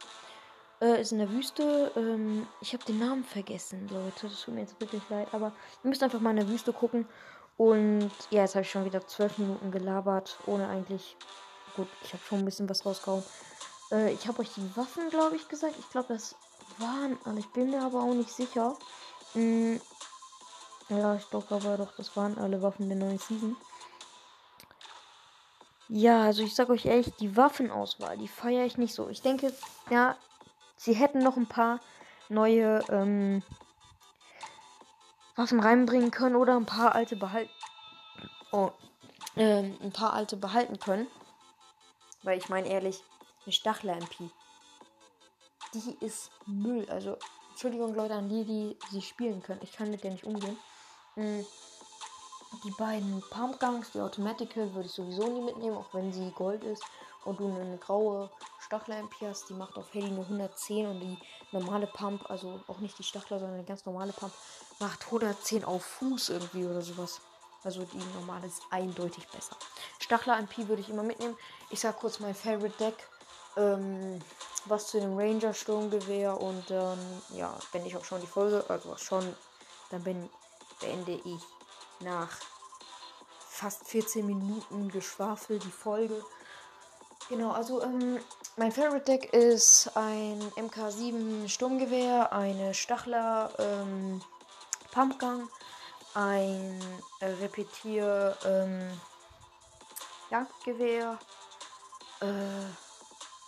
Äh, 0.81 1.01
ist 1.01 1.13
in 1.13 1.19
der 1.19 1.31
Wüste. 1.31 1.93
Ähm, 1.97 2.47
ich 2.61 2.73
habe 2.73 2.85
den 2.85 2.99
Namen 2.99 3.25
vergessen, 3.25 3.89
Leute. 3.89 4.29
Das 4.29 4.43
tut 4.43 4.55
mir 4.55 4.61
jetzt 4.61 4.81
wirklich 4.81 5.03
leid. 5.09 5.29
Aber 5.33 5.53
ihr 5.83 5.89
müsst 5.89 6.03
einfach 6.03 6.21
mal 6.21 6.31
in 6.31 6.37
der 6.37 6.49
Wüste 6.49 6.73
gucken. 6.73 7.07
Und 7.57 8.11
ja, 8.31 8.43
jetzt 8.43 8.55
habe 8.55 8.63
ich 8.63 8.71
schon 8.71 8.85
wieder 8.85 9.07
zwölf 9.07 9.39
Minuten 9.39 9.71
gelabert, 9.71 10.39
ohne 10.47 10.69
eigentlich. 10.69 11.17
Gut, 11.77 11.89
ich 12.03 12.13
habe 12.13 12.23
schon 12.23 12.41
ein 12.41 12.45
bisschen 12.45 12.69
was 12.69 12.85
rausgehauen. 12.85 13.25
Äh, 13.93 14.13
ich 14.13 14.27
habe 14.29 14.41
euch 14.41 14.51
die 14.55 14.77
Waffen, 14.77 15.09
glaube 15.11 15.37
ich, 15.37 15.49
gesagt. 15.49 15.75
Ich 15.79 15.91
glaube, 15.91 16.13
das 16.13 16.37
waren 16.79 17.19
alle. 17.25 17.41
Ich 17.41 17.51
bin 17.53 17.71
mir 17.71 17.83
aber 17.83 18.03
auch 18.03 18.15
nicht 18.15 18.31
sicher. 18.31 18.77
Hm, 19.33 19.81
ja, 20.89 21.15
ich 21.15 21.29
glaube 21.31 21.47
aber 21.55 21.79
doch, 21.79 21.97
das 21.97 22.17
waren 22.17 22.39
alle 22.39 22.63
Waffen 22.63 22.89
der 22.89 22.99
neuen 22.99 23.19
Season. 23.19 23.57
Ja, 25.89 26.23
also 26.23 26.43
ich 26.43 26.55
sag 26.55 26.71
euch 26.71 26.87
ehrlich, 26.87 27.13
die 27.17 27.37
Waffenauswahl, 27.37 28.17
die 28.17 28.29
feiere 28.29 28.65
ich 28.65 28.79
nicht 28.79 28.95
so. 28.95 29.09
Ich 29.09 29.21
denke, 29.21 29.53
ja, 29.91 30.17
sie 30.77 30.95
hätten 30.95 31.19
noch 31.19 31.37
ein 31.37 31.47
paar 31.47 31.81
neue 32.29 32.83
ähm, 32.89 33.43
Waffen 35.37 35.61
reinbringen 35.61 36.11
können 36.11 36.37
oder 36.37 36.57
ein 36.57 36.67
paar 36.67 36.95
alte 36.95 37.17
behalten. 37.17 37.51
Oh, 38.51 38.71
ähm, 39.37 39.77
ein 39.83 39.93
paar 39.93 40.15
alte 40.15 40.37
behalten 40.37 40.79
können. 40.79 41.07
Weil 42.23 42.39
ich 42.39 42.49
meine 42.49 42.69
ehrlich, 42.69 43.03
eine 43.45 43.53
Stachler-MP. 43.53 44.31
Die 45.75 45.97
ist 46.01 46.31
Müll. 46.47 46.89
Also, 46.89 47.19
Entschuldigung, 47.51 47.95
Leute, 47.95 48.15
an 48.15 48.29
die, 48.29 48.45
die 48.45 48.77
sie 48.91 49.03
spielen 49.03 49.43
können. 49.43 49.61
Ich 49.63 49.73
kann 49.73 49.91
mit 49.91 50.03
der 50.03 50.13
nicht 50.13 50.25
umgehen. 50.25 50.57
Mhm. 51.17 51.45
Die 52.63 52.71
beiden 52.71 53.23
Pumpguns, 53.31 53.91
die 53.93 54.01
Automatical, 54.01 54.73
würde 54.75 54.87
ich 54.87 54.95
sowieso 54.95 55.29
nie 55.29 55.41
mitnehmen, 55.41 55.77
auch 55.77 55.93
wenn 55.93 56.13
sie 56.13 56.31
Gold 56.33 56.63
ist. 56.65 56.83
Und 57.25 57.41
du 57.41 57.47
eine 57.47 57.79
graue 57.79 58.31
Stachler-MP 58.61 59.27
hast, 59.27 59.49
die 59.49 59.55
macht 59.55 59.77
auf 59.77 59.93
Handy 59.95 60.11
nur 60.11 60.25
110 60.25 60.87
und 60.87 61.01
die 61.01 61.19
normale 61.53 61.87
Pump, 61.87 62.29
also 62.31 62.61
auch 62.67 62.79
nicht 62.79 62.99
die 62.99 63.03
Stachler, 63.03 63.39
sondern 63.39 63.57
eine 63.57 63.65
ganz 63.65 63.87
normale 63.87 64.13
Pump, 64.13 64.33
macht 64.79 65.07
110 65.07 65.65
auf 65.65 65.83
Fuß 65.83 66.29
irgendwie 66.29 66.67
oder 66.67 66.83
sowas. 66.83 67.21
Also 67.63 67.83
die 67.85 68.03
normale 68.15 68.47
ist 68.47 68.63
eindeutig 68.71 69.27
besser. 69.29 69.57
Stachler 69.99 70.39
MP 70.39 70.69
würde 70.69 70.83
ich 70.83 70.91
immer 70.91 71.03
mitnehmen. 71.03 71.37
Ich 71.71 71.81
sag 71.81 71.99
kurz 71.99 72.21
mein 72.21 72.35
Favorite 72.35 72.77
Deck. 72.79 73.09
Ähm, 73.57 74.21
was 74.67 74.89
zu 74.89 75.01
dem 75.01 75.17
Ranger 75.17 75.53
Sturmgewehr 75.53 76.41
und 76.41 76.71
dann, 76.71 76.99
ja, 77.35 77.55
wenn 77.73 77.85
ich 77.87 77.97
auch 77.97 78.05
schon 78.05 78.21
die 78.21 78.27
Folge, 78.27 78.65
also 78.69 78.97
schon, 78.97 79.37
dann 79.91 80.03
bin, 80.03 80.29
beende 80.81 81.21
ich 81.25 81.41
nach 82.01 82.31
fast 83.49 83.87
14 83.87 84.27
Minuten 84.27 84.89
Geschwafel 84.91 85.59
die 85.59 85.71
Folge. 85.71 86.25
Genau, 87.29 87.53
also 87.53 87.83
ähm, 87.83 88.19
mein 88.57 88.73
Favorite 88.73 89.05
Deck 89.05 89.33
ist 89.33 89.97
ein 89.97 90.41
MK7 90.57 91.49
Sturmgewehr, 91.49 92.33
eine 92.33 92.75
Stachler 92.75 93.51
ähm, 93.59 94.21
Pumpgun, 94.93 95.49
ein 96.15 96.81
äh, 97.21 97.27
Repetier 97.27 98.37
ähm, 98.45 99.01
Jagdgewehr. 100.31 101.19
Äh, 102.21 102.27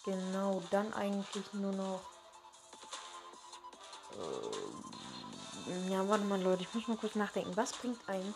genau, 0.04 0.62
dann 0.70 0.92
eigentlich 0.94 1.52
nur 1.52 1.72
noch. 1.72 2.00
Äh, 4.12 4.95
ja, 5.88 6.08
warte 6.08 6.25
mal, 6.25 6.40
Leute, 6.40 6.62
ich 6.62 6.75
muss 6.75 6.88
mal 6.88 6.96
kurz 6.96 7.14
nachdenken. 7.14 7.56
Was 7.56 7.73
bringt 7.73 8.00
ein. 8.08 8.35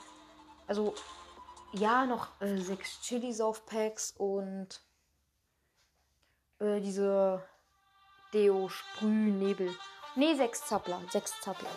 Also, 0.67 0.95
ja, 1.73 2.07
noch 2.07 2.29
äh, 2.41 2.57
sechs 2.59 3.01
Chili-Sauf-Packs 3.03 4.15
und 4.19 4.81
äh, 6.59 6.81
diese 6.81 7.43
Deo 8.33 8.69
Sprühnebel. 8.69 9.75
Nee, 10.17 10.35
sechs 10.35 10.67
Zappler. 10.67 11.01
Sechs 11.11 11.41
Zappler. 11.41 11.71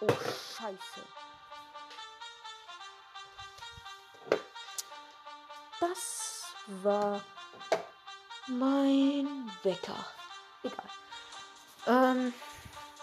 Oh, 0.00 0.06
scheiße. 0.08 1.02
Das 5.80 6.44
war 6.82 7.20
mein 8.48 9.50
Wecker. 9.62 10.06
Egal. 10.62 10.90
Ähm, 11.86 12.34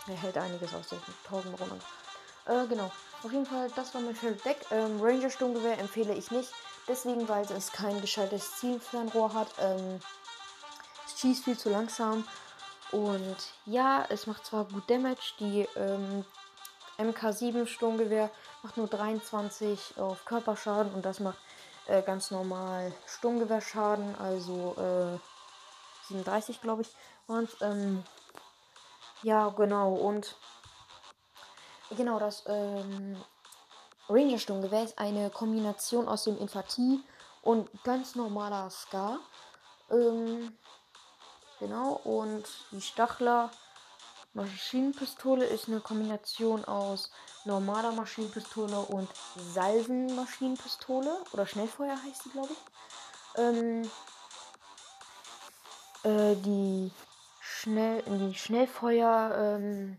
er 0.08 0.16
hält 0.16 0.38
einiges 0.38 0.74
aus 0.74 0.90
den 0.90 1.00
tausend 1.28 1.60
runter. 1.60 1.78
Äh, 2.46 2.68
genau. 2.68 2.92
Auf 3.24 3.32
jeden 3.32 3.46
Fall, 3.46 3.72
das 3.76 3.94
war 3.94 4.02
mein 4.02 4.16
Favorite 4.16 4.44
Deck. 4.44 4.66
Ähm, 4.72 5.02
Ranger 5.02 5.30
Sturmgewehr 5.30 5.80
empfehle 5.80 6.14
ich 6.14 6.32
nicht. 6.32 6.52
deswegen, 6.88 7.28
weil 7.28 7.44
es 7.46 7.72
kein 7.72 8.00
geschaltetes 8.02 8.58
Zielfernrohr 8.58 9.34
hat. 9.34 9.48
Ähm, 9.60 10.00
es 11.08 11.20
schießt 11.20 11.46
viel 11.46 11.58
zu 11.58 11.70
langsam. 11.70 12.28
Und 12.92 13.38
ja, 13.66 14.06
es 14.10 14.28
macht 14.28 14.46
zwar 14.46 14.66
gut 14.66 14.88
Damage. 14.90 15.34
Die 15.40 15.68
ähm, 15.76 16.24
MK7 17.00 17.66
Sturmgewehr 17.66 18.30
macht 18.64 18.78
nur 18.78 18.88
23 18.88 19.98
auf 19.98 20.24
Körperschaden 20.26 20.94
und 20.94 21.04
das 21.06 21.20
macht 21.20 21.38
äh, 21.88 22.02
ganz 22.02 22.32
normal 22.32 22.94
Sturmgewehrschaden, 23.08 24.16
also 24.16 24.76
äh, 24.78 26.08
37 26.08 26.62
glaube 26.62 26.84
ich 26.84 26.96
waren 27.28 27.48
ähm, 27.62 28.04
ja, 29.24 29.50
genau, 29.50 29.94
und 29.94 30.36
genau, 31.96 32.20
das 32.20 32.44
ähm, 32.48 33.18
Ranger 34.10 34.40
Sturmgewehr 34.40 34.84
ist 34.84 35.00
eine 35.00 35.30
Kombination 35.30 36.08
aus 36.08 36.26
dem 36.26 36.38
Infanterie 36.38 37.04
und 37.42 37.70
ganz 37.84 38.16
normaler 38.16 38.70
Ska. 38.70 39.20
Ähm, 39.90 40.58
genau, 41.60 41.94
und 42.04 42.46
die 42.72 42.82
Stachler 42.82 43.52
Maschinenpistole 44.34 45.46
ist 45.46 45.70
eine 45.70 45.80
Kombination 45.80 46.66
aus 46.66 47.10
normaler 47.46 47.94
Maschinenpistole 47.94 48.80
und 48.80 49.08
Salvenmaschinenpistole. 49.54 51.24
Oder 51.32 51.48
Schnellfeuer 51.48 51.98
heißt 52.04 52.24
sie, 52.24 52.30
glaube 52.32 52.50
ich. 52.52 53.40
Ähm, 53.40 53.90
äh, 56.04 56.36
die 56.36 56.92
schnell 57.66 58.04
in 58.06 58.30
die 58.30 58.38
Schnellfeuer 58.38 59.58
ähm, 59.58 59.98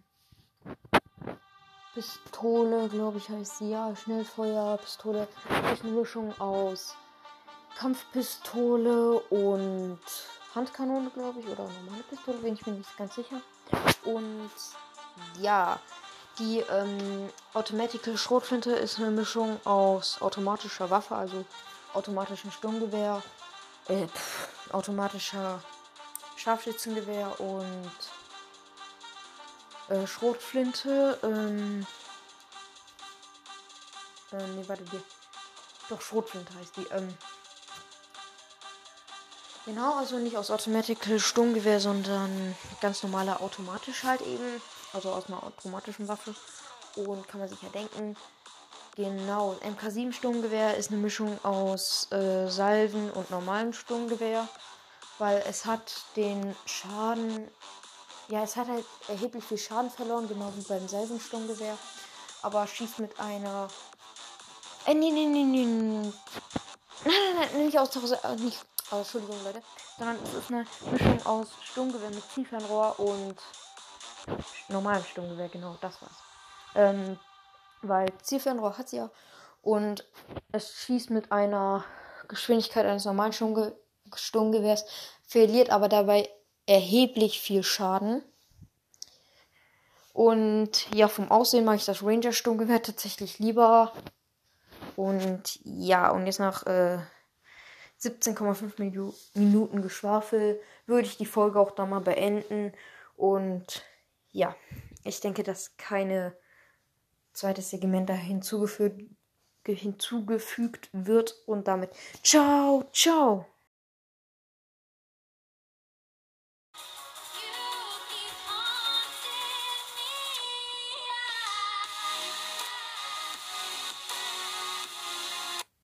Pistole, 1.94 2.88
glaube 2.88 3.18
ich, 3.18 3.28
heißt 3.28 3.58
sie 3.58 3.70
ja. 3.70 3.92
Schnellfeuerpistole 3.96 5.26
ist 5.73 5.82
eine 5.82 5.92
Mischung 5.92 6.32
aus 6.40 6.94
Kampfpistole 7.76 9.18
und 9.18 9.99
Handkanone, 10.54 11.11
glaube 11.11 11.40
ich, 11.40 11.46
oder 11.46 11.64
normale 11.64 12.04
Pistole, 12.08 12.38
bin 12.38 12.54
ich 12.54 12.64
mir 12.66 12.75
nicht 12.75 12.96
ganz 12.96 13.16
sicher. 13.16 13.40
Und 14.04 14.50
ja, 15.40 15.80
die 16.38 16.61
ähm, 16.70 17.28
Automatical 17.52 18.16
Schrotflinte 18.16 18.70
ist 18.70 18.99
eine 18.99 19.11
Mischung 19.11 19.58
aus 19.64 20.23
automatischer 20.23 20.88
Waffe, 20.90 21.16
also 21.16 21.44
automatischem 21.94 22.52
Sturmgewehr, 22.52 23.25
äh, 23.88 24.06
pff, 24.06 24.73
automatischer 24.73 25.61
Scharfschützengewehr 26.46 27.40
und 27.40 27.90
äh, 29.88 30.06
Schrotflinte. 30.06 31.18
Ähm, 31.24 31.84
äh, 34.30 34.46
nee, 34.54 34.62
warte, 34.68 34.84
die. 34.84 35.00
Doch, 35.88 36.00
Schrotflinte 36.00 36.54
heißt 36.54 36.76
die. 36.76 36.86
Ähm, 36.92 37.12
genau, 39.64 39.96
also 39.96 40.18
nicht 40.18 40.36
aus 40.36 40.52
Automatical 40.52 41.18
Sturmgewehr, 41.18 41.80
sondern 41.80 42.54
ganz 42.80 43.02
normale 43.02 43.40
automatisch 43.40 44.04
halt 44.04 44.20
eben. 44.20 44.62
Also 44.92 45.10
aus 45.10 45.26
einer 45.26 45.42
automatischen 45.42 46.06
Waffe. 46.06 46.32
Und 46.94 47.26
kann 47.26 47.40
man 47.40 47.48
sich 47.48 47.60
ja 47.60 47.70
denken. 47.70 48.16
Genau, 48.94 49.58
MK7 49.64 50.12
Sturmgewehr 50.12 50.76
ist 50.76 50.92
eine 50.92 51.00
Mischung 51.00 51.44
aus 51.44 52.06
äh, 52.12 52.46
Salven 52.46 53.11
und 53.11 53.32
normalem 53.32 53.72
Sturmgewehr 53.72 54.48
weil 55.18 55.42
es 55.48 55.64
hat 55.64 56.02
den 56.16 56.55
Schaden, 56.66 57.48
ja, 58.29 58.42
es 58.42 58.57
hat 58.57 58.68
halt 58.68 58.85
erheblich 59.09 59.44
viel 59.44 59.59
Schaden 59.59 59.90
verloren, 59.90 60.29
genau 60.29 60.52
wie 60.57 60.62
beim 60.62 60.87
selben 60.88 61.18
Sturmgewehr, 61.20 61.76
aber 62.42 62.66
schießt 62.66 62.98
mit 62.98 63.18
einer, 63.18 63.68
äh, 64.87 64.94
nee, 64.94 65.11
nee, 65.11 65.26
nee, 65.26 65.44
nee, 65.44 65.64
nein, 65.64 66.12
nein, 67.05 67.48
nein, 67.52 67.66
nicht 67.66 67.79
aus, 67.79 67.94
äh, 67.96 68.37
nicht, 68.37 68.64
oh, 68.90 68.96
Entschuldigung, 68.96 69.42
Leute, 69.44 69.62
sondern 69.98 70.18
es 70.22 70.35
ist 70.35 70.50
eine 70.50 70.66
Mischung 70.90 71.26
aus 71.26 71.48
Sturmgewehr 71.62 72.11
mit 72.11 72.31
Zielfernrohr 72.31 72.98
und 73.00 73.37
normalem 74.68 75.05
Sturmgewehr, 75.05 75.48
genau, 75.48 75.76
das 75.81 76.00
war's. 76.02 76.16
Ähm, 76.74 77.18
weil 77.83 78.12
Zielfernrohr 78.22 78.76
hat 78.76 78.88
sie 78.88 78.96
ja. 78.96 79.11
Und 79.62 80.05
es 80.52 80.72
schießt 80.74 81.11
mit 81.11 81.33
einer 81.33 81.85
Geschwindigkeit 82.29 82.87
eines 82.87 83.05
normalen 83.05 83.33
Sturmgewehrs 83.33 83.74
Sturmgewehrs, 84.14 84.85
verliert 85.27 85.71
aber 85.71 85.88
dabei 85.88 86.29
erheblich 86.66 87.40
viel 87.40 87.62
Schaden. 87.62 88.23
Und 90.12 90.92
ja, 90.95 91.09
vom 91.09 91.31
Aussehen 91.31 91.64
mache 91.64 91.77
ich 91.77 91.85
das 91.85 92.03
Ranger 92.03 92.33
Sturmgewehr 92.33 92.83
tatsächlich 92.83 93.38
lieber. 93.38 93.92
Und 94.97 95.61
ja, 95.64 96.11
und 96.11 96.27
jetzt 96.27 96.38
nach 96.38 96.64
äh, 96.66 96.99
17,5 98.01 99.19
Minuten 99.35 99.83
Geschwafel 99.83 100.61
würde 100.87 101.07
ich 101.07 101.19
die 101.19 101.27
Folge 101.27 101.61
auch 101.61 101.73
da 101.73 101.85
mal 101.87 102.01
beenden. 102.01 102.73
Und 103.16 103.83
ja, 104.33 104.55
ich 105.05 105.21
denke, 105.21 105.42
dass 105.42 105.77
keine 105.77 106.35
zweites 107.33 107.71
Segment 107.71 108.09
da 108.09 108.14
hinzugefügt, 108.14 109.03
hinzugefügt 109.66 110.88
wird. 110.92 111.35
Und 111.47 111.69
damit 111.69 111.90
ciao, 112.23 112.85
ciao. 112.92 113.47